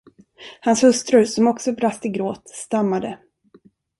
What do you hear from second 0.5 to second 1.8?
Hans hustru, som också